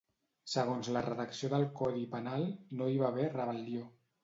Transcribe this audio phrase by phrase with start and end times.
[0.53, 2.49] Segons la redacció del codi penal
[2.81, 3.89] no hi va haver rebel·lió.